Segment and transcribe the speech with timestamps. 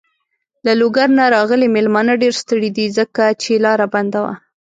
[0.65, 2.85] له لوګر نه راغلی مېلمانه ډېر ستړی دی.
[2.97, 4.33] ځکه چې لاره بنده وه.